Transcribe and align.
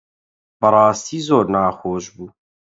بەڕاستی 0.59 1.19
زۆر 1.27 1.45
ناخۆش 1.53 2.05
بوو. 2.13 2.25